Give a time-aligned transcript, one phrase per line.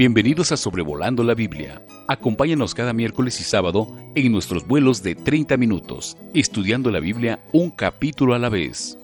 [0.00, 1.82] Bienvenidos a Sobrevolando la Biblia.
[2.08, 7.70] Acompáñanos cada miércoles y sábado en nuestros vuelos de 30 minutos, estudiando la Biblia un
[7.70, 8.96] capítulo a la vez.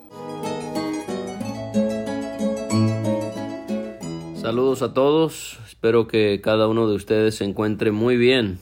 [4.41, 8.59] Saludos a todos, espero que cada uno de ustedes se encuentre muy bien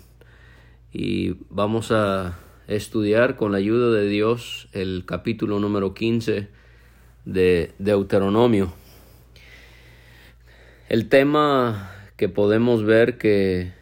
[0.92, 6.48] y vamos a estudiar con la ayuda de Dios el capítulo número 15
[7.26, 8.72] de Deuteronomio.
[10.88, 13.72] El tema que podemos ver que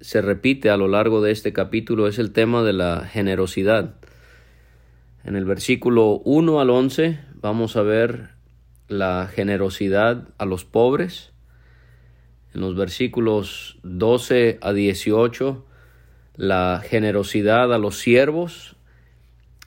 [0.00, 3.94] se repite a lo largo de este capítulo es el tema de la generosidad.
[5.24, 8.30] En el versículo 1 al 11 vamos a ver
[8.88, 11.32] la generosidad a los pobres.
[12.54, 15.64] En los versículos 12 a 18
[16.36, 18.76] la generosidad a los siervos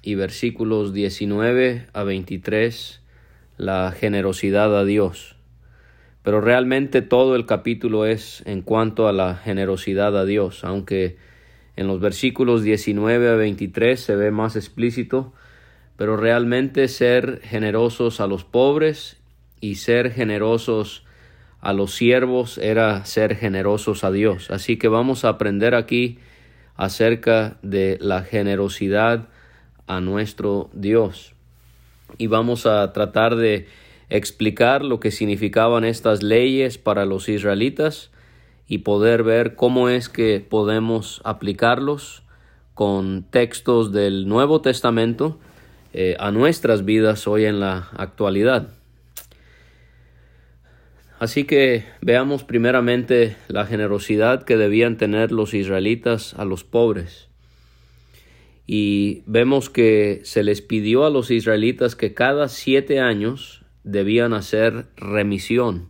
[0.04, 3.02] y versículos 19 a 23
[3.58, 5.39] la generosidad a Dios.
[6.24, 11.18] Pero realmente todo el capítulo es en cuanto a la generosidad a Dios, aunque
[11.76, 15.34] en los versículos 19 a 23 se ve más explícito,
[15.96, 19.18] pero realmente ser generosos a los pobres
[19.62, 21.06] y ser generosos
[21.62, 24.52] a los siervos era ser generosos a Dios.
[24.52, 26.20] Así que vamos a aprender aquí
[26.76, 29.28] acerca de la generosidad
[29.88, 31.34] a nuestro Dios.
[32.18, 33.68] Y vamos a tratar de
[34.10, 38.12] explicar lo que significaban estas leyes para los israelitas
[38.68, 42.24] y poder ver cómo es que podemos aplicarlos
[42.74, 45.40] con textos del Nuevo Testamento
[45.94, 48.70] eh, a nuestras vidas hoy en la actualidad.
[51.20, 57.28] Así que veamos primeramente la generosidad que debían tener los israelitas a los pobres.
[58.66, 64.88] Y vemos que se les pidió a los israelitas que cada siete años debían hacer
[64.96, 65.90] remisión.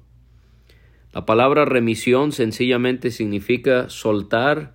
[1.13, 4.73] La palabra remisión sencillamente significa soltar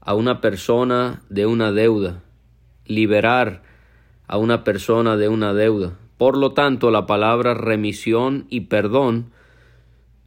[0.00, 2.22] a una persona de una deuda,
[2.86, 3.62] liberar
[4.26, 5.98] a una persona de una deuda.
[6.16, 9.32] Por lo tanto, la palabra remisión y perdón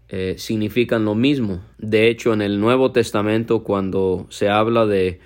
[0.10, 1.62] eh, significan lo mismo.
[1.78, 5.20] De hecho, en el Nuevo Testamento, cuando se habla de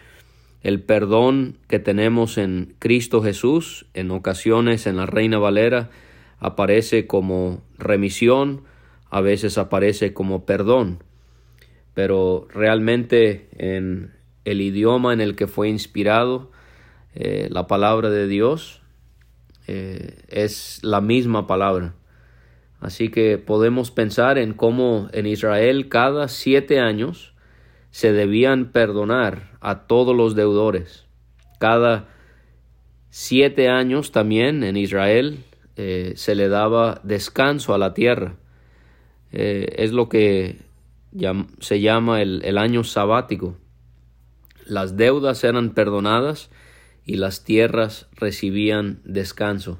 [0.63, 5.89] el perdón que tenemos en Cristo Jesús, en ocasiones en la Reina Valera,
[6.41, 8.63] aparece como remisión,
[9.09, 11.03] a veces aparece como perdón,
[11.93, 14.11] pero realmente en
[14.43, 16.51] el idioma en el que fue inspirado
[17.13, 18.81] eh, la palabra de Dios
[19.67, 21.93] eh, es la misma palabra.
[22.79, 27.35] Así que podemos pensar en cómo en Israel cada siete años
[27.91, 31.05] se debían perdonar a todos los deudores.
[31.59, 32.07] Cada
[33.11, 35.43] siete años también en Israel
[35.75, 38.35] eh, se le daba descanso a la tierra.
[39.31, 40.59] Eh, es lo que
[41.59, 43.57] se llama el, el año sabático.
[44.65, 46.49] Las deudas eran perdonadas
[47.05, 49.79] y las tierras recibían descanso.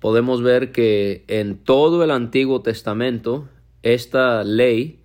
[0.00, 3.48] Podemos ver que en todo el Antiguo Testamento
[3.82, 5.00] esta ley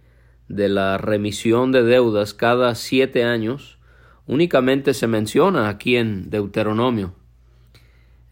[0.47, 3.77] de la remisión de deudas cada siete años
[4.25, 7.13] únicamente se menciona aquí en Deuteronomio.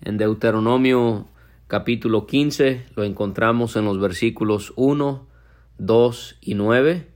[0.01, 1.28] En Deuteronomio
[1.67, 5.25] capítulo 15 lo encontramos en los versículos 1,
[5.78, 7.07] 2 y 9.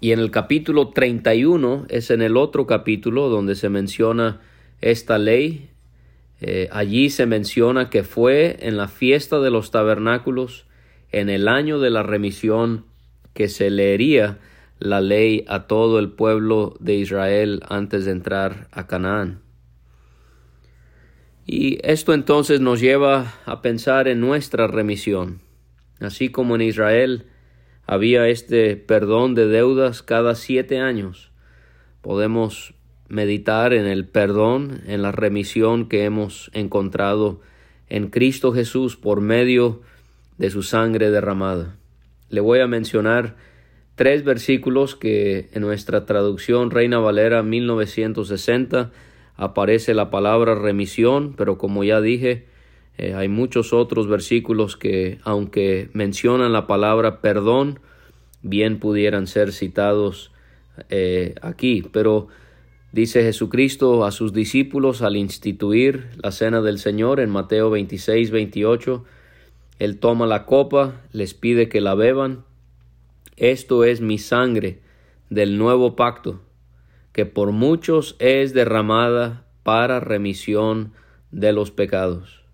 [0.00, 4.40] Y en el capítulo 31 es en el otro capítulo donde se menciona
[4.80, 5.70] esta ley.
[6.42, 10.66] Eh, allí se menciona que fue en la fiesta de los tabernáculos,
[11.12, 12.84] en el año de la remisión,
[13.32, 14.38] que se leería
[14.78, 19.45] la ley a todo el pueblo de Israel antes de entrar a Canaán.
[21.46, 25.40] Y esto entonces nos lleva a pensar en nuestra remisión.
[26.00, 27.26] Así como en Israel
[27.86, 31.30] había este perdón de deudas cada siete años,
[32.02, 32.74] podemos
[33.08, 37.40] meditar en el perdón, en la remisión que hemos encontrado
[37.88, 39.82] en Cristo Jesús por medio
[40.38, 41.76] de su sangre derramada.
[42.28, 43.36] Le voy a mencionar
[43.94, 48.90] tres versículos que en nuestra traducción Reina Valera 1960
[49.36, 52.46] aparece la palabra remisión, pero como ya dije,
[52.98, 57.78] eh, hay muchos otros versículos que, aunque mencionan la palabra perdón,
[58.42, 60.32] bien pudieran ser citados
[60.88, 61.84] eh, aquí.
[61.92, 62.28] Pero
[62.92, 69.04] dice Jesucristo a sus discípulos al instituir la cena del Señor en Mateo 26, 28,
[69.78, 72.44] Él toma la copa, les pide que la beban.
[73.36, 74.78] Esto es mi sangre
[75.28, 76.40] del nuevo pacto
[77.16, 80.92] que por muchos es derramada para remisión
[81.30, 82.44] de los pecados.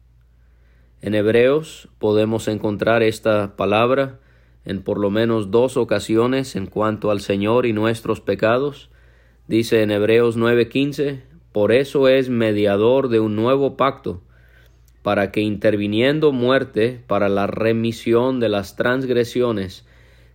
[1.00, 4.20] En Hebreos podemos encontrar esta palabra
[4.64, 8.88] en por lo menos dos ocasiones en cuanto al Señor y nuestros pecados.
[9.48, 14.22] Dice en Hebreos 9:15, por eso es mediador de un nuevo pacto,
[15.02, 19.84] para que interviniendo muerte para la remisión de las transgresiones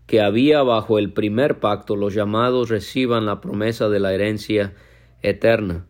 [0.07, 4.73] que había bajo el primer pacto, los llamados reciban la promesa de la herencia
[5.21, 5.85] eterna.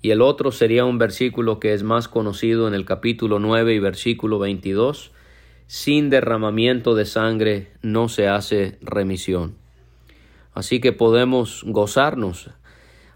[0.00, 3.78] Y el otro sería un versículo que es más conocido en el capítulo 9 y
[3.78, 5.12] versículo 22,
[5.66, 9.54] sin derramamiento de sangre no se hace remisión.
[10.54, 12.50] Así que podemos gozarnos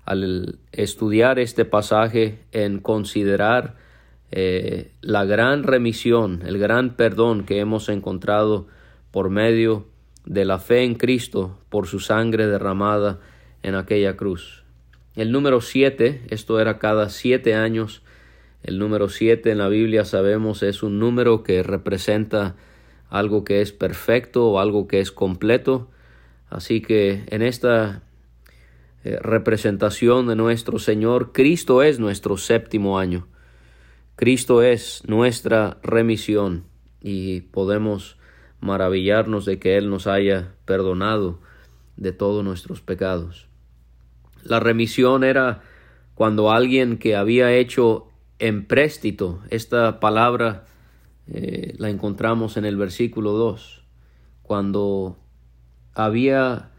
[0.04, 3.76] al estudiar este pasaje en considerar
[4.30, 8.68] eh, la gran remisión, el gran perdón que hemos encontrado
[9.10, 9.86] por medio
[10.26, 13.20] de la fe en Cristo por su sangre derramada
[13.62, 14.64] en aquella cruz.
[15.14, 18.02] El número siete, esto era cada siete años,
[18.62, 22.56] el número siete en la Biblia sabemos es un número que representa
[23.08, 25.88] algo que es perfecto o algo que es completo.
[26.50, 28.02] Así que en esta
[29.05, 33.29] eh, representación de nuestro Señor, Cristo es nuestro séptimo año.
[34.17, 36.64] Cristo es nuestra remisión
[37.00, 38.15] y podemos
[38.66, 41.40] maravillarnos de que Él nos haya perdonado
[41.96, 43.48] de todos nuestros pecados.
[44.42, 45.62] La remisión era
[46.14, 48.08] cuando alguien que había hecho
[48.38, 50.64] empréstito, esta palabra
[51.26, 53.84] eh, la encontramos en el versículo 2,
[54.42, 55.16] cuando
[55.94, 56.70] había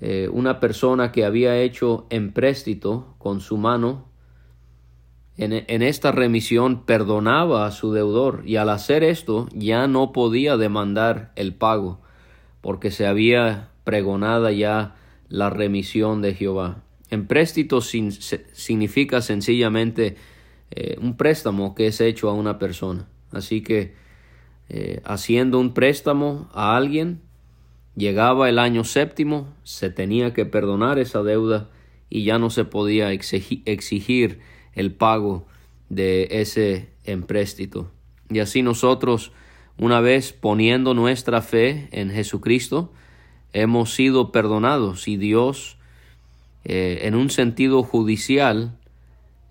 [0.00, 4.08] eh, una persona que había hecho empréstito con su mano,
[5.36, 10.56] en, en, esta remisión perdonaba a su deudor y al hacer esto ya no podía
[10.56, 12.00] demandar el pago
[12.60, 14.94] porque se había pregonada ya
[15.28, 16.82] la remisión de Jehová.
[17.10, 20.16] Empréstito significa sencillamente
[20.70, 23.06] eh, un préstamo que es hecho a una persona.
[23.32, 23.94] Así que
[24.68, 27.20] eh, haciendo un préstamo a alguien,
[27.96, 31.68] llegaba el año séptimo, se tenía que perdonar esa deuda
[32.08, 34.40] y ya no se podía exigir
[34.74, 35.46] el pago
[35.88, 37.90] de ese empréstito.
[38.30, 39.32] Y así nosotros,
[39.78, 42.92] una vez poniendo nuestra fe en Jesucristo,
[43.52, 45.76] hemos sido perdonados y Dios,
[46.64, 48.78] eh, en un sentido judicial,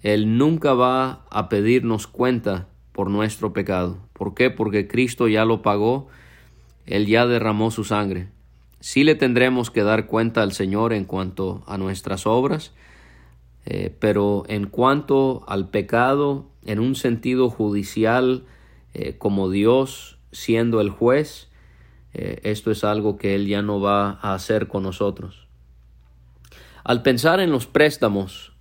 [0.01, 3.97] Él nunca va a pedirnos cuenta por nuestro pecado.
[4.13, 4.49] ¿Por qué?
[4.49, 6.07] Porque Cristo ya lo pagó,
[6.85, 8.27] Él ya derramó su sangre.
[8.79, 12.73] Sí le tendremos que dar cuenta al Señor en cuanto a nuestras obras,
[13.65, 18.43] eh, pero en cuanto al pecado, en un sentido judicial,
[18.93, 21.49] eh, como Dios siendo el juez,
[22.13, 25.47] eh, esto es algo que Él ya no va a hacer con nosotros.
[26.83, 28.53] Al pensar en los préstamos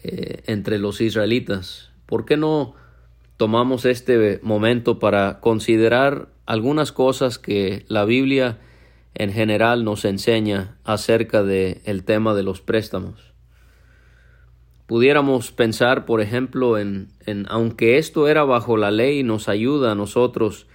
[0.00, 2.74] entre los israelitas, ¿por qué no
[3.36, 8.58] tomamos este momento para considerar algunas cosas que la Biblia
[9.14, 13.27] en general nos enseña acerca del el tema de los préstamos?
[14.88, 17.10] Pudiéramos pensar, por ejemplo, en,
[17.50, 20.66] aunque esto era bajo la ley, nos ayuda a nosotros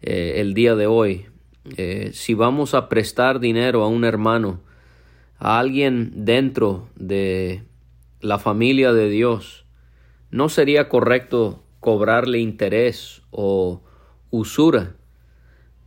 [0.00, 1.26] eh, el día de hoy.
[1.76, 4.62] Eh, si vamos a prestar dinero a un hermano,
[5.38, 7.62] a alguien dentro de
[8.22, 9.66] la familia de Dios,
[10.30, 13.82] no sería correcto cobrarle interés o
[14.30, 14.94] usura.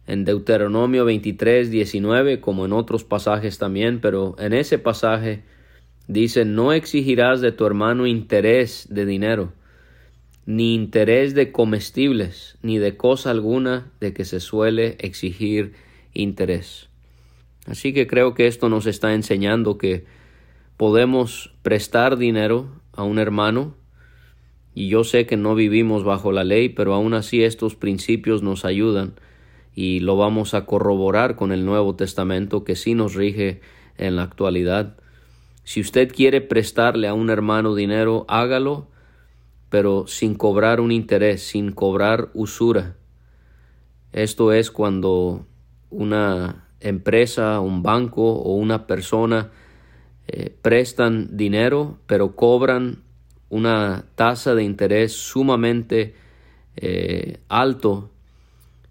[0.06, 5.42] En Deuteronomio 23, 19, como en otros pasajes también, pero en ese pasaje
[6.12, 9.54] Dice, no exigirás de tu hermano interés de dinero,
[10.46, 15.72] ni interés de comestibles, ni de cosa alguna de que se suele exigir
[16.14, 16.90] interés.
[17.66, 20.04] Así que creo que esto nos está enseñando que
[20.76, 23.78] podemos prestar dinero a un hermano,
[24.76, 28.66] y yo sé que no vivimos bajo la ley, pero aún así estos principios nos
[28.66, 29.14] ayudan
[29.74, 33.62] y lo vamos a corroborar con el Nuevo Testamento que sí nos rige
[33.98, 34.98] en la actualidad.
[35.64, 38.88] Si usted quiere prestarle a un hermano dinero, hágalo,
[39.70, 42.96] pero sin cobrar un interés, sin cobrar usura.
[44.12, 45.46] Esto es cuando
[45.90, 49.52] una empresa, un banco o una persona
[50.28, 53.04] eh, prestan dinero, pero cobran
[53.50, 56.16] una tasa de interés sumamente
[56.76, 58.12] eh, alto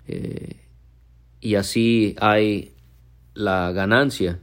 [0.07, 0.57] eh,
[1.41, 2.75] y así hay
[3.33, 4.39] la ganancia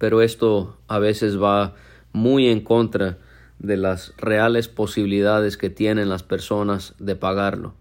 [0.00, 1.74] pero esto a veces va
[2.14, 3.18] muy en contra
[3.58, 7.74] de las reales posibilidades que tienen las personas de pagarlo.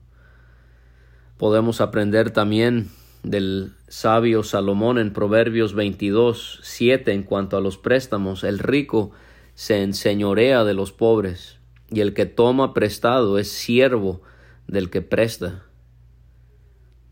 [1.38, 2.90] Podemos aprender también
[3.24, 8.44] del sabio Salomón en Proverbios 22, 7 en cuanto a los préstamos.
[8.44, 9.12] El rico
[9.56, 11.60] se enseñorea de los pobres
[11.90, 14.22] y el que toma prestado es siervo
[14.68, 15.64] del que presta.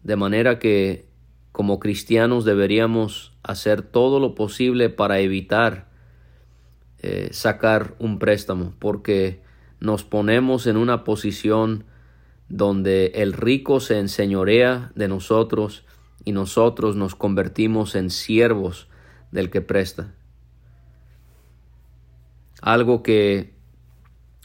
[0.04, 1.07] De manera que
[1.58, 5.88] como cristianos deberíamos hacer todo lo posible para evitar
[7.00, 9.42] eh, sacar un préstamo, porque
[9.80, 11.86] nos ponemos en una posición
[12.48, 15.84] donde el rico se enseñorea de nosotros
[16.24, 18.88] y nosotros nos convertimos en siervos
[19.32, 20.14] del que presta.
[22.62, 23.56] Algo que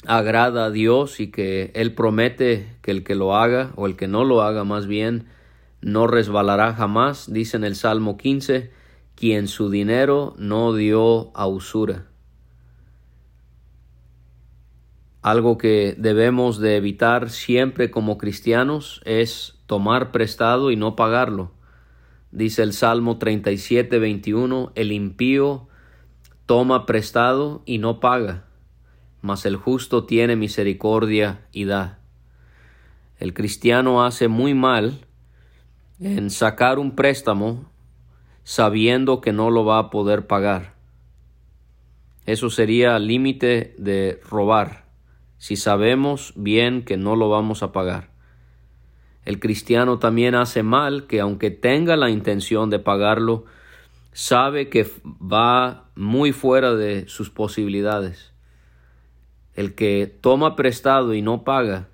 [0.06, 4.08] agrada a Dios y que Él promete que el que lo haga o el que
[4.08, 5.26] no lo haga más bien
[5.82, 8.70] no resbalará jamás, dice en el Salmo 15,
[9.14, 12.06] quien su dinero no dio a usura.
[15.20, 21.52] Algo que debemos de evitar siempre como cristianos es tomar prestado y no pagarlo.
[22.30, 25.68] Dice el Salmo 37, 21, el impío
[26.46, 28.46] toma prestado y no paga
[29.22, 32.00] mas el justo tiene misericordia y da.
[33.18, 35.06] El cristiano hace muy mal
[36.04, 37.70] en sacar un préstamo
[38.44, 40.74] sabiendo que no lo va a poder pagar.
[42.26, 44.84] Eso sería límite de robar,
[45.38, 48.10] si sabemos bien que no lo vamos a pagar.
[49.24, 53.44] El cristiano también hace mal que aunque tenga la intención de pagarlo,
[54.12, 58.32] sabe que va muy fuera de sus posibilidades.
[59.54, 61.88] El que toma prestado y no paga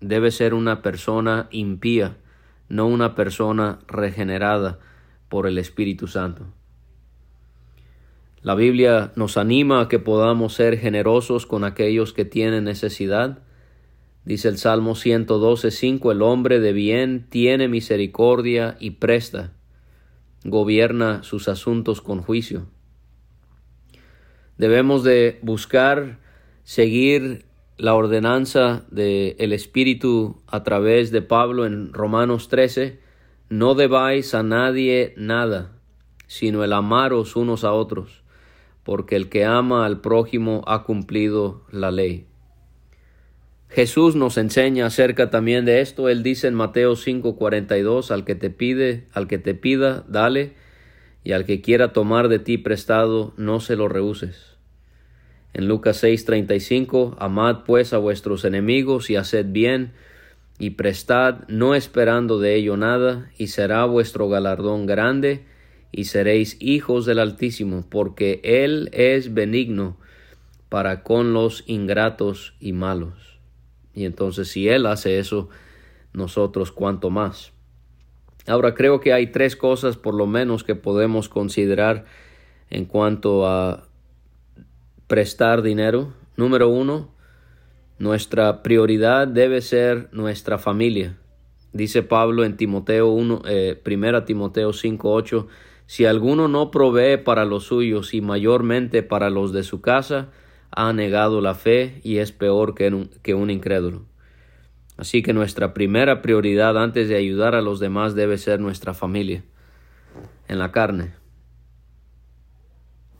[0.00, 2.16] debe ser una persona impía,
[2.68, 4.78] no una persona regenerada
[5.28, 6.46] por el Espíritu Santo.
[8.42, 13.38] La Biblia nos anima a que podamos ser generosos con aquellos que tienen necesidad.
[14.24, 19.52] Dice el Salmo 112.5, el hombre de bien tiene misericordia y presta,
[20.44, 22.66] gobierna sus asuntos con juicio.
[24.58, 26.18] Debemos de buscar
[26.64, 33.00] seguir la ordenanza del Espíritu a través de Pablo en Romanos 13,
[33.48, 35.72] no debáis a nadie nada,
[36.26, 38.22] sino el amaros unos a otros,
[38.84, 42.26] porque el que ama al prójimo ha cumplido la ley.
[43.68, 46.08] Jesús nos enseña acerca también de esto.
[46.08, 50.52] Él dice en Mateo 5:42, al que te pide, al que te pida, dale,
[51.24, 54.53] y al que quiera tomar de ti prestado, no se lo rehuses.
[55.54, 59.92] En Lucas 6:35, amad pues a vuestros enemigos y haced bien
[60.58, 65.44] y prestad, no esperando de ello nada, y será vuestro galardón grande,
[65.90, 69.96] y seréis hijos del Altísimo, porque Él es benigno
[70.68, 73.38] para con los ingratos y malos.
[73.94, 75.48] Y entonces si Él hace eso,
[76.12, 77.52] nosotros cuanto más.
[78.46, 82.04] Ahora creo que hay tres cosas por lo menos que podemos considerar
[82.70, 83.88] en cuanto a
[85.06, 86.12] prestar dinero.
[86.36, 87.14] Número uno,
[87.98, 91.18] nuestra prioridad debe ser nuestra familia.
[91.72, 95.46] Dice Pablo en Timoteo 1, eh, primera Timoteo 5, 8,
[95.86, 100.30] si alguno no provee para los suyos y mayormente para los de su casa,
[100.70, 104.06] ha negado la fe y es peor que un, que un incrédulo.
[104.96, 109.44] Así que nuestra primera prioridad antes de ayudar a los demás debe ser nuestra familia
[110.48, 111.14] en la carne.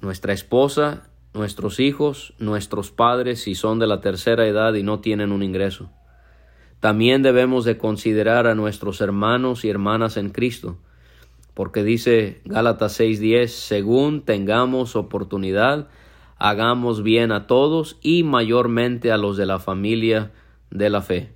[0.01, 5.33] Nuestra esposa nuestros hijos, nuestros padres si son de la tercera edad y no tienen
[5.33, 5.91] un ingreso.
[6.81, 10.79] También debemos de considerar a nuestros hermanos y hermanas en Cristo,
[11.53, 15.89] porque dice Gálatas 6:10, según tengamos oportunidad,
[16.39, 20.33] hagamos bien a todos y mayormente a los de la familia
[20.71, 21.33] de la fe.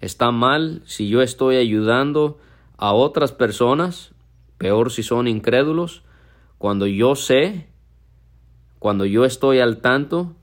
[0.00, 2.38] Está mal si yo estoy ayudando
[2.76, 4.14] a otras personas,
[4.58, 6.02] peor si son incrédulos,
[6.58, 7.68] cuando yo sé
[8.86, 10.36] cuando yo estoy al tanto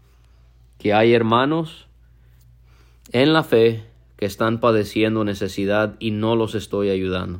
[0.77, 1.87] que hay hermanos
[3.13, 3.85] en la fe
[4.17, 7.39] que están padeciendo necesidad y no los estoy ayudando.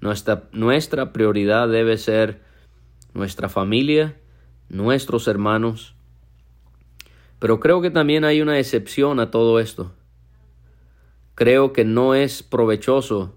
[0.00, 2.40] Nuestra, nuestra prioridad debe ser
[3.12, 4.16] nuestra familia,
[4.70, 5.94] nuestros hermanos.
[7.40, 9.92] Pero creo que también hay una excepción a todo esto.
[11.34, 13.34] Creo que no es provechoso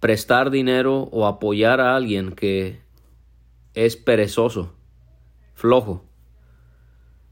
[0.00, 2.80] prestar dinero o apoyar a alguien que
[3.74, 4.72] es perezoso
[5.62, 6.04] flojo.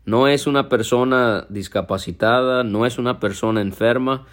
[0.04, 4.24] No es una persona discapacitada, no es una persona enferma.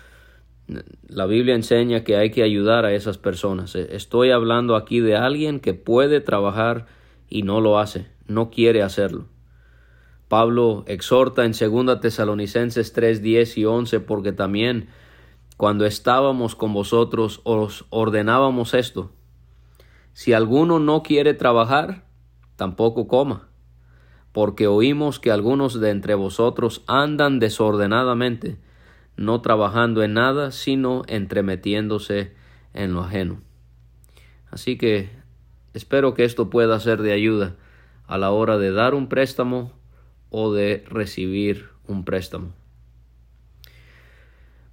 [1.08, 3.74] La Biblia enseña que hay que ayudar a esas personas.
[3.74, 6.86] E, estoy hablando aquí de alguien que puede trabajar
[7.28, 9.26] y no lo hace, no quiere hacerlo.
[10.28, 14.90] Pablo exhorta en 2 Tesalonicenses 3, 10 y 11 porque también
[15.58, 19.10] cuando estábamos con vosotros os ordenábamos esto.
[20.14, 22.06] Si alguno no quiere trabajar,
[22.58, 23.48] tampoco coma
[24.38, 28.58] porque oímos que algunos de entre vosotros andan desordenadamente,
[29.16, 32.34] no trabajando en nada, sino entremetiéndose
[32.76, 33.42] en lo ajeno.
[34.52, 35.10] Así que
[35.74, 37.56] espero que esto pueda ser de ayuda
[38.06, 39.72] a la hora de dar un préstamo
[40.30, 42.54] o de recibir un préstamo.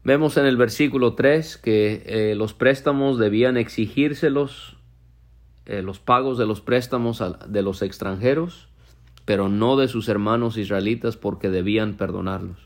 [0.02, 4.76] Vemos en el versículo 3 que eh, los préstamos debían exigírselos,
[5.64, 8.68] eh, los pagos de los préstamos de los extranjeros,
[9.24, 12.58] pero no de sus hermanos israelitas porque debían perdonarlos.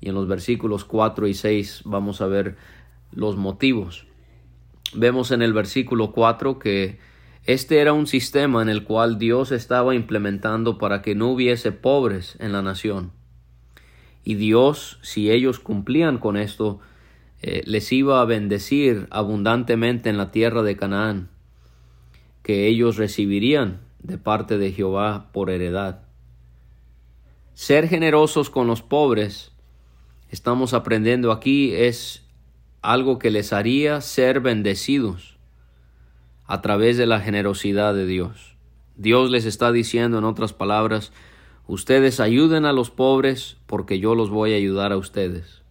[0.00, 2.56] Y en los versículos 4 y 6 vamos a ver
[3.12, 4.06] los motivos.
[4.94, 6.98] Vemos en el versículo 4 que
[7.44, 12.36] este era un sistema en el cual Dios estaba implementando para que no hubiese pobres
[12.40, 13.12] en la nación.
[14.24, 16.80] Y Dios, si ellos cumplían con esto,
[17.42, 21.28] eh, les iba a bendecir abundantemente en la tierra de Canaán,
[22.42, 26.02] que ellos recibirían de parte de Jehová por heredad.
[27.54, 29.52] Ser generosos con los pobres,
[30.30, 32.22] estamos aprendiendo aquí, es
[32.82, 35.38] algo que les haría ser bendecidos
[36.46, 38.56] a través de la generosidad de Dios.
[38.96, 41.10] Dios les está diciendo en otras palabras,
[41.66, 45.62] ustedes ayuden a los pobres porque yo los voy a ayudar a ustedes.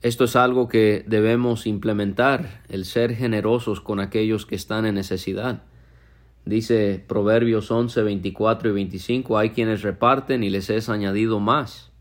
[0.00, 5.64] Esto es algo que debemos implementar, el ser generosos con aquellos que están en necesidad.
[6.48, 11.92] Dice Proverbios 11, 24 y 25, hay quienes reparten y les es añadido más,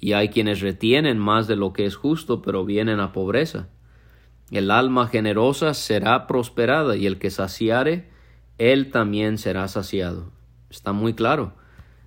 [0.00, 3.68] y hay quienes retienen más de lo que es justo, pero vienen a pobreza.
[4.50, 8.10] El alma generosa será prosperada y el que saciare,
[8.58, 10.32] él también será saciado.
[10.68, 11.54] Está muy claro.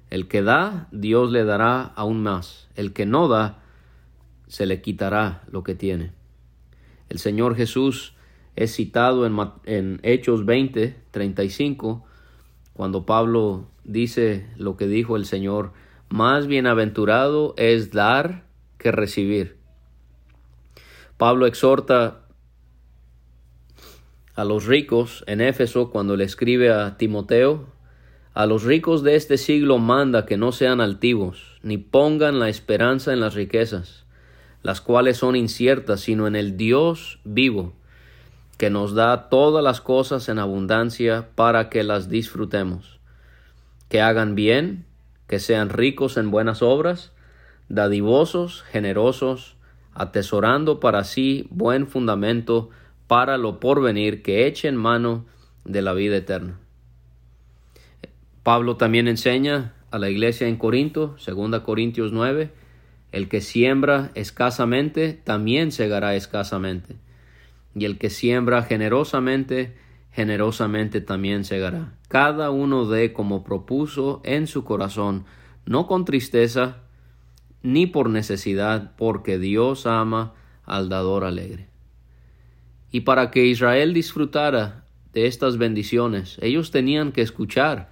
[0.09, 2.67] El que da, Dios le dará aún más.
[2.75, 3.63] El que no da,
[4.47, 6.11] se le quitará lo que tiene.
[7.07, 8.15] El Señor Jesús
[8.59, 12.05] es citado en, en Hechos 20, 35,
[12.73, 15.71] cuando Pablo dice lo que dijo el Señor,
[16.09, 18.43] más bienaventurado es dar
[18.77, 19.55] que recibir.
[21.15, 22.27] Pablo exhorta
[24.35, 27.69] a los ricos en Éfeso cuando le escribe a Timoteo,
[28.33, 33.13] a los ricos de este siglo manda que no sean altivos, ni pongan la esperanza
[33.13, 34.05] en las riquezas,
[34.63, 37.78] las cuales son inciertas, sino en el Dios vivo,
[38.59, 42.99] que nos da todas las cosas en abundancia para que las disfrutemos.
[43.87, 44.83] Que hagan bien,
[45.27, 47.13] que sean ricos en buenas obras,
[47.69, 49.55] dadivosos, generosos,
[49.93, 52.69] atesorando para sí buen fundamento
[53.07, 55.25] para lo porvenir, que echen mano
[55.63, 56.59] de la vida eterna.
[58.43, 62.51] Pablo también enseña a la iglesia en Corinto, 2 Corintios 9,
[63.13, 66.97] el que siembra escasamente, también segará escasamente,
[67.75, 69.75] y el que siembra generosamente,
[70.11, 71.93] generosamente también segará.
[72.07, 75.25] Cada uno dé como propuso en su corazón,
[75.65, 76.77] no con tristeza,
[77.61, 80.33] ni por necesidad, porque Dios ama
[80.65, 81.67] al dador alegre.
[82.91, 87.89] Y para que Israel disfrutara de estas bendiciones, ellos tenían que escuchar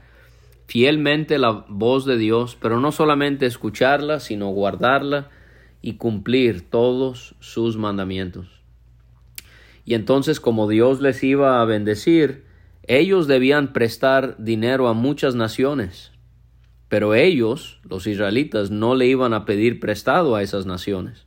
[0.66, 5.30] fielmente la voz de Dios, pero no solamente escucharla, sino guardarla
[5.82, 8.57] y cumplir todos sus mandamientos.
[9.88, 12.46] Y entonces, como Dios les iba a bendecir,
[12.84, 16.12] ellos debían prestar dinero a muchas naciones,
[16.90, 21.26] pero ellos, los israelitas, no le iban a pedir prestado a esas naciones.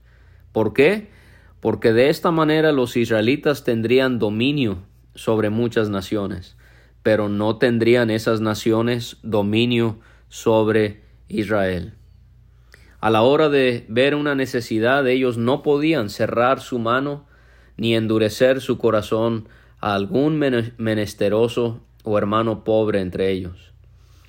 [0.52, 1.08] ¿Por qué?
[1.60, 4.78] porque de esta manera los israelitas tendrían dominio
[5.14, 6.56] sobre muchas naciones,
[7.02, 11.94] pero no tendrían esas naciones dominio sobre Israel.
[13.00, 17.26] A la hora de ver una necesidad, ellos no podían cerrar su mano
[17.80, 19.48] ni endurecer su corazón
[19.80, 20.38] a algún
[20.76, 23.72] menesteroso o hermano pobre entre ellos.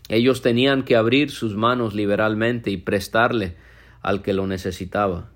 [0.07, 3.57] Ellos tenían que abrir sus manos liberalmente y prestarle
[4.01, 5.31] al que lo necesitaba.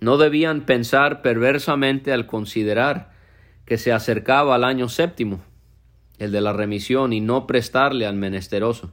[0.00, 3.12] No debían pensar perversamente al considerar
[3.66, 5.42] que se acercaba al año séptimo,
[6.18, 8.92] el de la remisión, y no prestarle al menesteroso.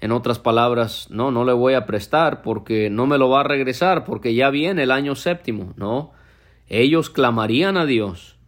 [0.00, 3.44] En otras palabras, no, no le voy a prestar porque no me lo va a
[3.44, 5.74] regresar, porque ya viene el año séptimo.
[5.76, 6.12] No,
[6.72, 8.38] ellos clamarían a Dios.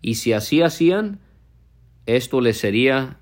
[0.00, 1.20] Y si así hacían,
[2.06, 3.18] esto les sería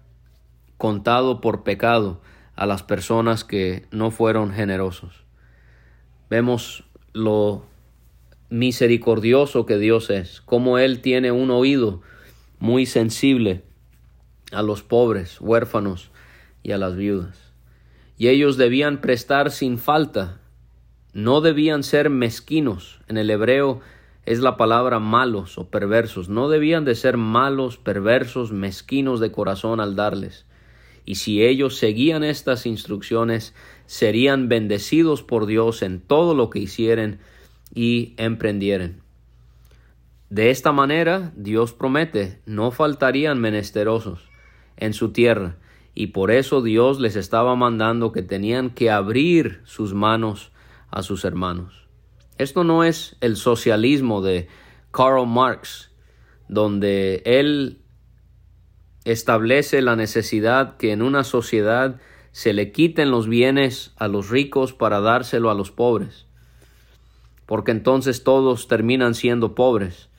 [0.77, 2.21] contado por pecado
[2.55, 5.25] a las personas que no fueron generosos.
[6.31, 7.67] Vemos lo
[8.49, 12.01] misericordioso que Dios es, como Él tiene un oído
[12.61, 13.65] muy sensible
[14.53, 16.13] a los pobres, huérfanos
[16.63, 17.53] y a las viudas.
[18.17, 20.41] Y ellos debían prestar sin falta,
[21.13, 23.01] no debían ser mezquinos.
[23.09, 23.81] En el hebreo
[24.27, 29.79] es la palabra malos o perversos, no debían de ser malos, perversos, mezquinos de corazón
[29.79, 30.47] al darles.
[31.05, 33.55] Y si ellos seguían estas instrucciones,
[33.87, 37.21] serían bendecidos por Dios en todo lo que hicieren
[37.73, 39.01] y emprendieren.
[40.29, 44.29] de esta manera Dios promete, no faltarían menesterosos
[44.77, 45.55] en su tierra,
[45.95, 50.51] y por eso Dios les estaba mandando que tenían que abrir sus manos
[50.91, 51.86] a sus hermanos.
[52.39, 54.49] Esto no es el socialismo de
[54.91, 55.91] Karl Marx,
[56.49, 57.81] donde él
[59.05, 62.01] establece la necesidad que en una sociedad
[62.33, 66.27] se le quiten los bienes a los ricos para dárselo a los pobres,
[67.47, 70.11] porque entonces todos terminan siendo pobres.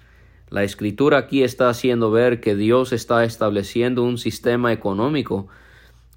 [0.50, 5.48] La escritura aquí está haciendo ver que Dios está estableciendo un sistema económico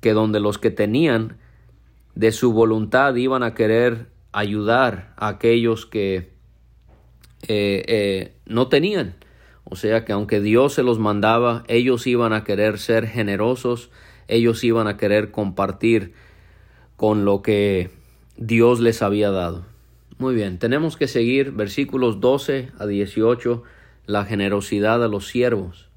[0.00, 1.36] que donde los que tenían
[2.14, 6.32] de su voluntad iban a querer ayudar a aquellos que
[7.48, 9.14] eh, eh, no tenían.
[9.64, 13.90] O sea que aunque Dios se los mandaba, ellos iban a querer ser generosos,
[14.28, 16.12] ellos iban a querer compartir
[16.96, 17.90] con lo que
[18.36, 19.64] Dios les había dado.
[20.18, 23.62] Muy bien, tenemos que seguir versículos 12 a 18,
[24.06, 25.88] la generosidad a los siervos.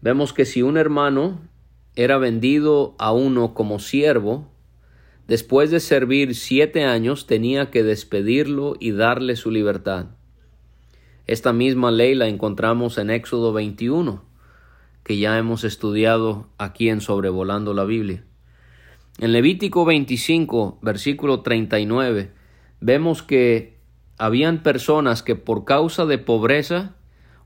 [0.00, 1.40] Vemos que si un hermano
[1.94, 4.48] era vendido a uno como siervo,
[5.26, 10.06] después de servir siete años tenía que despedirlo y darle su libertad.
[11.26, 14.22] Esta misma ley la encontramos en Éxodo 21,
[15.02, 18.24] que ya hemos estudiado aquí en Sobrevolando la Biblia.
[19.18, 22.30] En Levítico 25, versículo 39,
[22.80, 23.76] vemos que
[24.18, 26.94] habían personas que por causa de pobreza,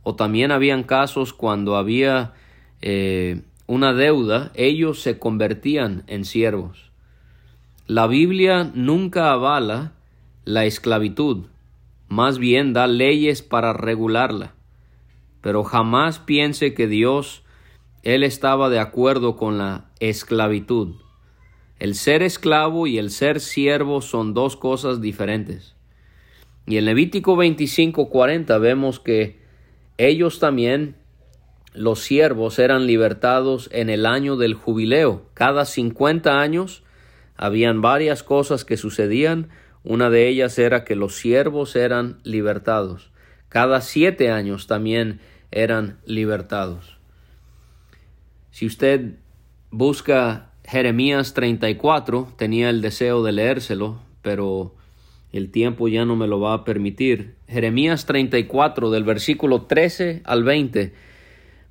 [0.02, 2.34] o también habían casos cuando había
[2.82, 6.89] eh, una deuda, ellos se convertían en siervos.
[7.92, 9.94] La Biblia nunca avala
[10.44, 11.46] la esclavitud,
[12.06, 14.54] más bien da leyes para regularla.
[15.40, 17.42] Pero jamás piense que Dios,
[18.04, 20.94] Él estaba de acuerdo con la esclavitud.
[21.80, 25.74] El ser esclavo y el ser siervo son dos cosas diferentes.
[26.66, 29.40] Y en Levítico 25:40 vemos que
[29.98, 30.94] ellos también,
[31.74, 35.24] los siervos, eran libertados en el año del jubileo.
[35.34, 36.84] Cada 50 años
[37.40, 39.48] habían varias cosas que sucedían
[39.82, 43.10] una de ellas era que los siervos eran libertados.
[43.48, 46.98] Cada siete años también eran libertados.
[48.50, 49.14] Si usted
[49.70, 54.74] busca Jeremías 34, tenía el deseo de leérselo, pero
[55.32, 57.36] el tiempo ya no me lo va a permitir.
[57.48, 60.92] Jeremías 34 del versículo 13 al 20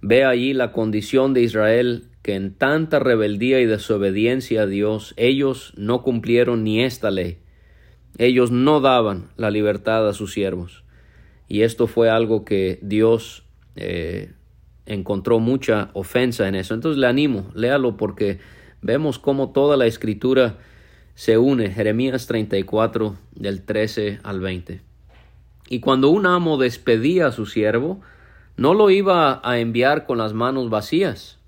[0.01, 5.73] ve allí la condición de Israel que en tanta rebeldía y desobediencia a Dios ellos
[5.77, 7.39] no cumplieron ni esta ley
[8.19, 10.83] ellos no daban la libertad a sus siervos.
[11.47, 14.33] Y esto fue algo que Dios eh,
[14.85, 16.73] encontró mucha ofensa en eso.
[16.73, 18.39] Entonces le animo, léalo porque
[18.81, 20.57] vemos cómo toda la escritura
[21.15, 21.71] se une.
[21.71, 24.81] Jeremías 34 del 13 al 20.
[25.69, 28.01] Y cuando un amo despedía a su siervo,
[28.57, 31.38] no lo iba a enviar con las manos vacías.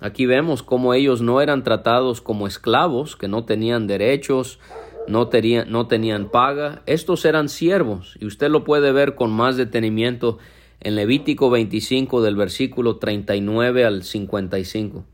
[0.00, 4.60] Aquí vemos cómo ellos no eran tratados como esclavos, que no tenían derechos,
[5.08, 5.28] no,
[5.66, 6.82] no tenían paga.
[6.86, 10.38] Estos eran siervos y usted lo puede ver con más detenimiento
[10.80, 15.04] en Levítico 25 del versículo 39 al 55.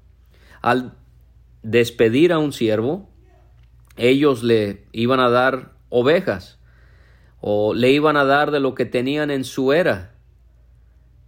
[0.61, 0.93] Al
[1.63, 3.09] despedir a un siervo,
[3.97, 6.59] ellos le iban a dar ovejas
[7.41, 10.14] o le iban a dar de lo que tenían en su era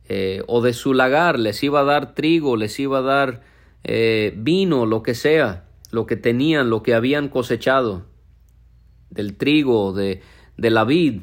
[0.09, 3.42] eh, o de su lagar, les iba a dar trigo, les iba a dar
[3.85, 8.07] eh, vino, lo que sea, lo que tenían, lo que habían cosechado
[9.11, 10.23] del trigo, de,
[10.57, 11.23] de la vid,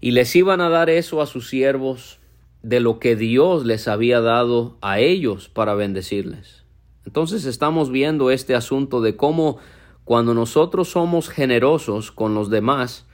[0.00, 2.18] y les iban a dar eso a sus siervos
[2.62, 6.64] de lo que Dios les había dado a ellos para bendecirles.
[7.04, 9.58] Entonces estamos viendo este asunto de cómo
[10.04, 13.06] cuando nosotros somos generosos con los demás,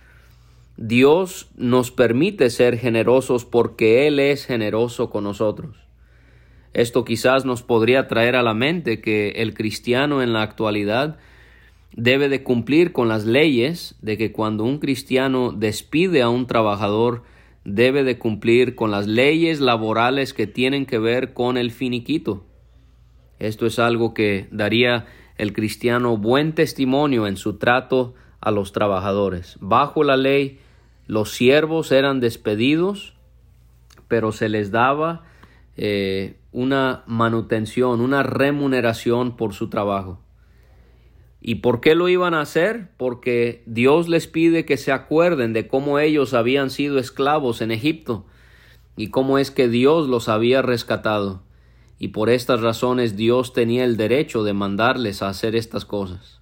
[0.76, 5.76] Dios nos permite ser generosos porque Él es generoso con nosotros.
[6.72, 11.18] Esto quizás nos podría traer a la mente que el cristiano en la actualidad
[11.94, 17.24] debe de cumplir con las leyes de que cuando un cristiano despide a un trabajador,
[17.64, 22.46] debe de cumplir con las leyes laborales que tienen que ver con el finiquito.
[23.38, 25.06] Esto es algo que daría
[25.37, 29.57] el cristiano buen testimonio en su trato a los trabajadores.
[29.61, 30.59] Bajo la ley,
[31.07, 33.14] los siervos eran despedidos,
[34.09, 35.22] pero se les daba
[35.76, 40.20] eh, una manutención, una remuneración por su trabajo.
[41.40, 42.90] ¿Y por qué lo iban a hacer?
[42.96, 48.26] Porque Dios les pide que se acuerden de cómo ellos habían sido esclavos en Egipto
[48.96, 51.42] y cómo es que Dios los había rescatado.
[51.98, 56.41] Y por estas razones Dios tenía el derecho de mandarles a hacer estas cosas.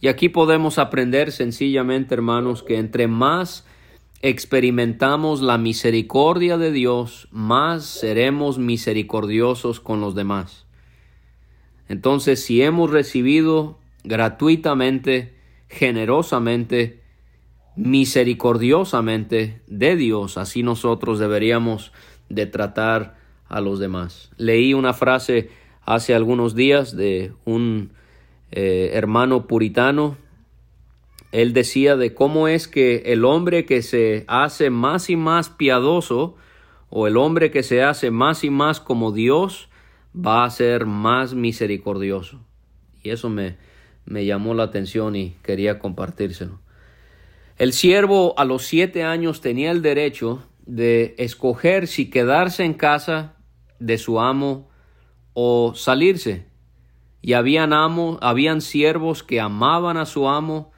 [0.00, 3.66] Y aquí podemos aprender sencillamente, hermanos, que entre más
[4.20, 10.66] experimentamos la misericordia de Dios, más seremos misericordiosos con los demás.
[11.88, 15.34] Entonces, si hemos recibido gratuitamente,
[15.68, 17.02] generosamente,
[17.76, 21.92] misericordiosamente de Dios, así nosotros deberíamos
[22.28, 23.16] de tratar
[23.48, 24.30] a los demás.
[24.36, 25.50] Leí una frase
[25.84, 27.92] hace algunos días de un
[28.50, 30.16] eh, hermano puritano.
[31.32, 36.36] Él decía de cómo es que el hombre que se hace más y más piadoso
[36.90, 39.68] o el hombre que se hace más y más como Dios
[40.14, 42.40] va a ser más misericordioso.
[43.02, 43.56] Y eso me,
[44.06, 46.60] me llamó la atención y quería compartírselo.
[47.58, 53.34] El siervo a los siete años tenía el derecho de escoger si quedarse en casa
[53.78, 54.68] de su amo
[55.34, 56.47] o salirse.
[57.20, 60.72] Y habían amo, habían siervos que amaban a su amo,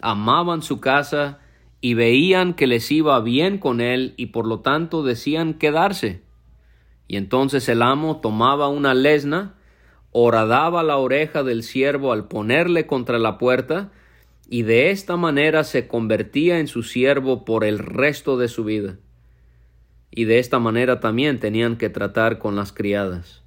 [0.00, 1.38] amaban su casa
[1.80, 6.22] y veían que les iba bien con él y por lo tanto decían quedarse.
[7.08, 9.54] Y entonces el amo tomaba una lesna,
[10.10, 13.90] horadaba la oreja del siervo al ponerle contra la puerta,
[14.48, 18.96] y de esta manera se convertía en su siervo por el resto de su vida
[20.14, 23.41] y de esta manera también tenían que tratar con las criadas.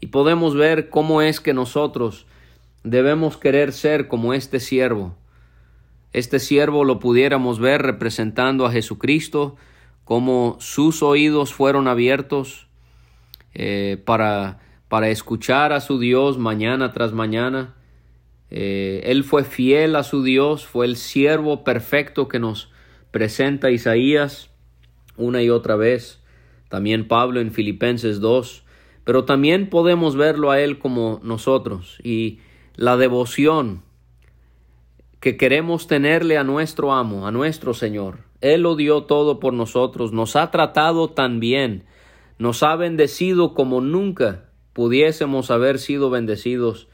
[0.00, 2.26] Y podemos ver cómo es que nosotros
[2.84, 5.14] debemos querer ser como este siervo.
[6.12, 9.56] Este siervo lo pudiéramos ver representando a Jesucristo,
[10.04, 12.66] como sus oídos fueron abiertos
[13.54, 14.58] eh, para,
[14.88, 17.74] para escuchar a su Dios mañana tras mañana.
[18.50, 22.72] Eh, él fue fiel a su Dios, fue el siervo perfecto que nos
[23.12, 24.50] presenta Isaías
[25.20, 26.20] una y otra vez,
[26.68, 28.64] también Pablo en Filipenses 2,
[29.10, 32.38] pero también podemos verlo a Él como nosotros y
[32.76, 33.82] la devoción
[35.18, 38.18] que queremos tenerle a nuestro amo, a nuestro Señor.
[38.40, 41.86] Él lo dio todo por nosotros, nos ha tratado tan bien,
[42.38, 44.44] nos ha bendecido como nunca
[44.74, 46.86] pudiésemos haber sido bendecidos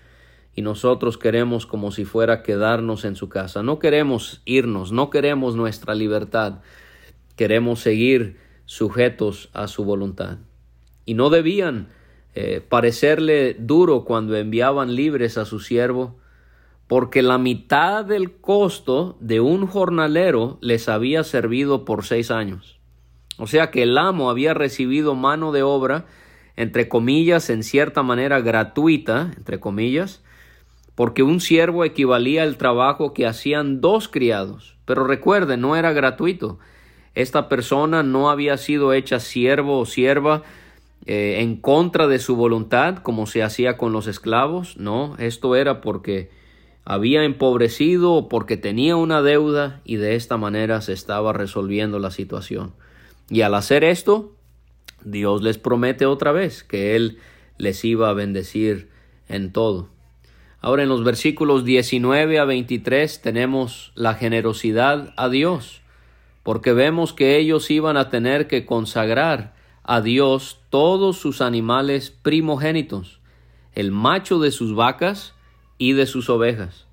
[0.55, 3.63] y nosotros queremos como si fuera quedarnos en su casa.
[3.63, 6.61] No queremos irnos, no queremos nuestra libertad,
[7.37, 10.39] queremos seguir sujetos a su voluntad.
[11.05, 11.89] Y no debían
[12.39, 16.19] eh, parecerle duro cuando enviaban libres a su siervo,
[16.87, 22.79] porque la mitad del costo de un jornalero les había servido por seis años.
[23.39, 26.05] O sea que el amo había recibido mano de obra,
[26.57, 30.23] entre comillas, en cierta manera gratuita, entre comillas,
[30.95, 34.77] porque un siervo equivalía al trabajo que hacían dos criados.
[34.85, 36.59] Pero recuerden, no era gratuito,
[37.15, 40.43] esta persona no había sido hecha siervo o sierva
[41.07, 44.77] eh, en contra de su voluntad, como se hacía con los esclavos.
[44.77, 46.31] No, esto era porque
[46.85, 52.11] había empobrecido o porque tenía una deuda y de esta manera se estaba resolviendo la
[52.11, 52.75] situación.
[53.31, 54.35] Y al hacer esto,
[55.05, 57.19] Dios les promete otra vez que Él
[57.59, 58.89] les iba a bendecir
[59.29, 59.89] en todo.
[60.61, 65.83] Ahora en los versículos 19 a 23 tenemos la generosidad a Dios
[66.47, 69.56] porque vemos que ellos iban a tener que consagrar
[69.89, 73.21] a Dios todos sus animales primogénitos,
[73.73, 75.35] el macho de sus vacas
[75.79, 76.89] y de sus ovejas.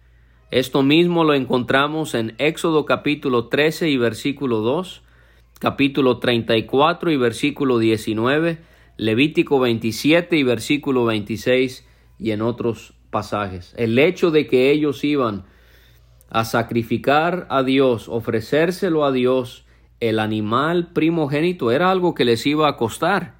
[0.51, 5.01] Esto mismo lo encontramos en Éxodo capítulo 13 y versículo 2,
[5.58, 8.60] capítulo 34 y versículo 19,
[8.97, 11.88] Levítico 27 y versículo 26
[12.19, 13.73] y en otros pasajes.
[13.75, 15.45] El hecho de que ellos iban
[16.29, 19.62] a sacrificar a Dios, ofrecérselo a Dios,
[20.10, 23.36] el animal primogénito era algo que les iba a costar.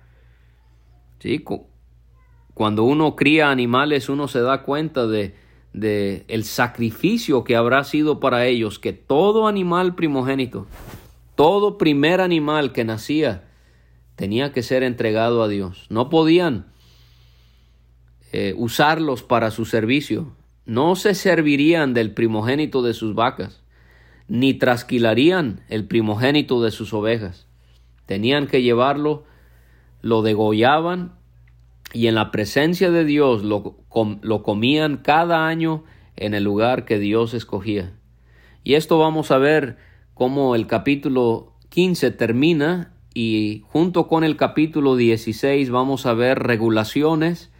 [1.20, 1.44] ¿Sí?
[2.54, 5.36] Cuando uno cría animales, uno se da cuenta de,
[5.74, 10.68] de el sacrificio que habrá sido para ellos, que todo animal primogénito,
[11.36, 13.46] todo primer animal que nacía,
[14.16, 15.88] tenía que ser entregado a Dios.
[15.90, 16.68] No podían
[18.32, 20.34] eh, usarlos para su servicio
[20.66, 23.63] no se servirían del primogénito de sus vacas,
[24.28, 27.48] ni trasquilarían el primogénito de sus ovejas.
[28.06, 29.24] Tenían que llevarlo,
[30.02, 31.14] lo degollaban
[31.94, 33.78] y en la presencia de Dios lo,
[34.22, 35.84] lo comían cada año
[36.16, 37.94] en el lugar que Dios escogía.
[38.64, 39.78] Y esto vamos a ver
[40.14, 47.52] cómo el capítulo 15 termina y junto con el capítulo 16 vamos a ver regulaciones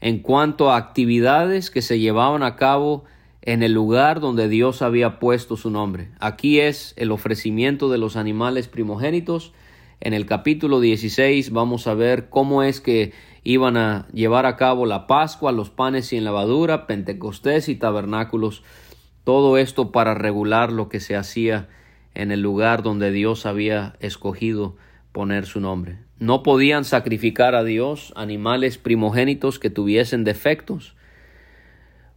[0.00, 3.04] en cuanto a actividades que se llevaban a cabo
[3.46, 6.08] en el lugar donde Dios había puesto su nombre.
[6.18, 9.52] Aquí es el ofrecimiento de los animales primogénitos.
[10.00, 13.12] En el capítulo 16 vamos a ver cómo es que
[13.44, 18.64] iban a llevar a cabo la Pascua, los panes sin lavadura, Pentecostés y tabernáculos.
[19.22, 21.68] Todo esto para regular lo que se hacía
[22.14, 24.74] en el lugar donde Dios había escogido
[25.12, 25.98] poner su nombre.
[26.18, 30.96] No podían sacrificar a Dios animales primogénitos que tuviesen defectos.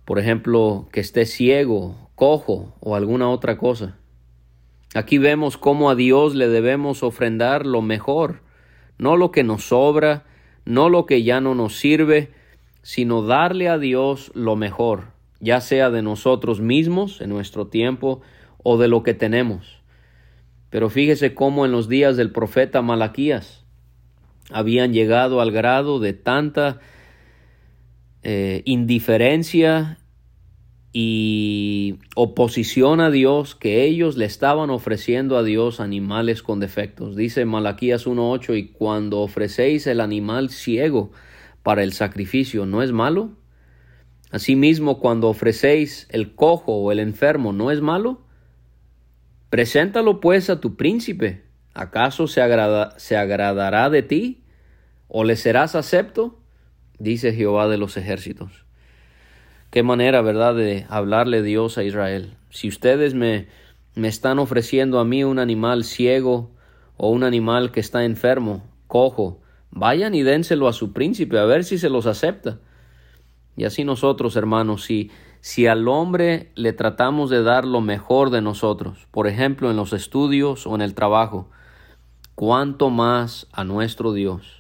[0.09, 3.95] Por ejemplo, que esté ciego, cojo o alguna otra cosa.
[4.95, 8.41] Aquí vemos cómo a Dios le debemos ofrendar lo mejor,
[8.97, 10.25] no lo que nos sobra,
[10.65, 12.31] no lo que ya no nos sirve,
[12.81, 18.21] sino darle a Dios lo mejor, ya sea de nosotros mismos en nuestro tiempo
[18.63, 19.79] o de lo que tenemos.
[20.71, 23.63] Pero fíjese cómo en los días del profeta Malaquías
[24.49, 26.79] habían llegado al grado de tanta
[28.23, 29.99] eh, indiferencia
[30.91, 37.15] y oposición a Dios que ellos le estaban ofreciendo a Dios animales con defectos.
[37.15, 41.11] Dice Malaquías 1.8 y cuando ofrecéis el animal ciego
[41.63, 43.37] para el sacrificio, ¿no es malo?
[44.31, 48.21] Asimismo, cuando ofrecéis el cojo o el enfermo, ¿no es malo?
[49.49, 51.43] Preséntalo pues a tu príncipe.
[51.73, 52.41] ¿Acaso se,
[52.97, 54.43] se agradará de ti?
[55.07, 56.38] ¿O le serás acepto?
[56.99, 58.65] Dice Jehová de los ejércitos.
[59.71, 62.35] Qué manera, ¿verdad?, de hablarle Dios a Israel.
[62.49, 63.47] Si ustedes me,
[63.95, 66.51] me están ofreciendo a mí un animal ciego
[66.97, 71.63] o un animal que está enfermo, cojo, vayan y dénselo a su príncipe a ver
[71.63, 72.59] si se los acepta.
[73.55, 78.41] Y así nosotros, hermanos, si, si al hombre le tratamos de dar lo mejor de
[78.41, 81.49] nosotros, por ejemplo, en los estudios o en el trabajo,
[82.35, 84.58] cuánto más a nuestro Dios.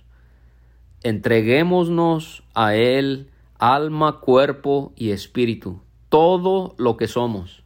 [1.03, 7.63] Entreguémonos a Él alma, cuerpo y espíritu, todo lo que somos.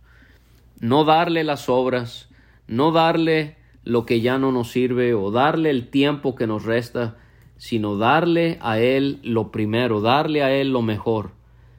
[0.80, 2.30] No darle las obras,
[2.68, 7.18] no darle lo que ya no nos sirve o darle el tiempo que nos resta,
[7.58, 11.32] sino darle a Él lo primero, darle a Él lo mejor.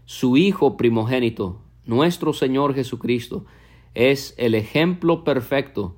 [0.06, 3.46] Su Hijo primogénito, nuestro Señor Jesucristo,
[3.94, 5.94] es el ejemplo perfecto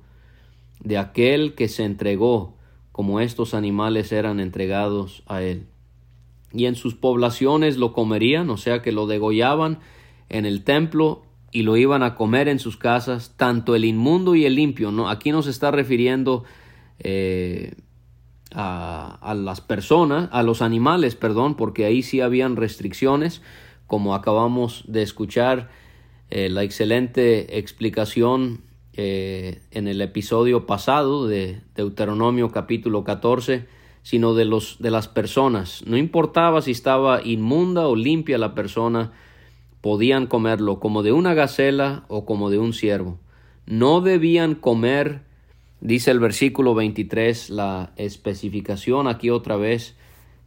[0.81, 2.56] de aquel que se entregó
[2.97, 5.67] como estos animales eran entregados a Él
[6.51, 9.77] y en sus poblaciones lo comerían, o sea que lo degollaban
[10.29, 14.45] en el templo y lo iban a comer en sus casas, tanto el inmundo y
[14.45, 14.91] el limpio.
[14.91, 15.09] ¿no?
[15.09, 16.45] Aquí nos está refiriendo
[16.97, 17.75] eh,
[18.55, 23.43] a, las personas, a los animales, perdón, porque ahí sí habían restricciones,
[23.85, 25.69] como acabamos de escuchar
[26.31, 28.61] eh, la excelente explicación
[28.97, 33.67] eh, en el episodio pasado de Deuteronomio capítulo 14
[34.07, 35.83] sino de, los, de las personas.
[35.85, 39.11] No importaba si estaba inmunda o limpia la persona,
[39.81, 43.19] podían comerlo como de una gacela o como de un ciervo.
[43.65, 45.23] No debían comer,
[45.81, 49.97] dice el versículo 23, la especificación aquí otra vez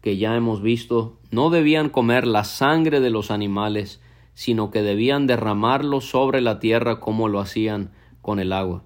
[0.01, 4.01] que ya hemos visto, no debían comer la sangre de los animales,
[4.33, 7.91] sino que debían derramarlo sobre la tierra como lo hacían
[8.31, 8.85] con el agua.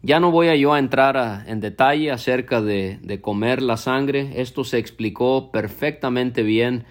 [0.00, 4.40] Ya no voy a yo a entrar en detalle acerca de, comer la sangre.
[4.40, 6.86] Esto se explicó perfectamente bien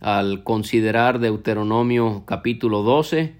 [0.00, 3.32] al considerar Deuteronomio capítulo 12.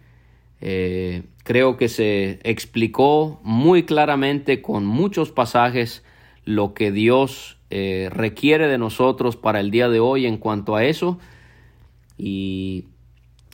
[0.61, 6.05] Eh, creo que se explicó muy claramente con muchos pasajes
[6.44, 10.85] lo que Dios eh, requiere de nosotros para el día de hoy en cuanto a
[10.85, 11.18] eso.
[12.16, 12.85] Y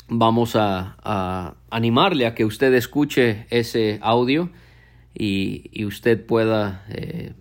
[0.08, 4.50] vamos a, animarle a que usted escuche ese audio
[5.14, 7.32] y, usted pueda eh,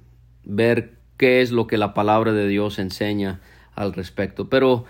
[0.43, 3.41] ver qué es lo que la palabra de Dios enseña
[3.75, 4.49] al respecto.
[4.49, 4.85] Pero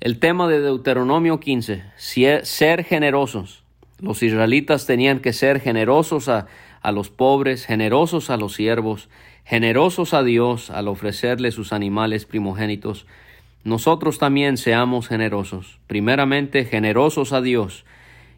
[0.00, 3.64] el tema de Deuteronomio 15, ser generosos.
[4.00, 6.46] Los israelitas tenían que ser generosos a,
[6.82, 9.08] a los pobres, generosos a los siervos,
[9.44, 13.06] generosos a Dios al ofrecerle sus animales primogénitos.
[13.64, 17.84] Nosotros también seamos generosos, primeramente generosos a Dios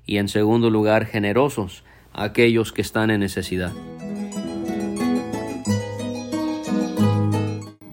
[0.07, 3.73] y en segundo lugar generosos a aquellos que están en necesidad.